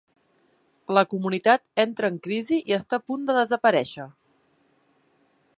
[0.97, 4.11] La comunitat entra en crisi i està a punt de desaparèixer.